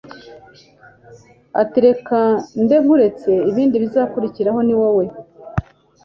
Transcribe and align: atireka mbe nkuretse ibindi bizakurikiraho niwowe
atireka 1.61 2.19
mbe 2.63 2.75
nkuretse 2.83 3.31
ibindi 3.49 3.75
bizakurikiraho 3.83 4.59
niwowe 4.63 5.05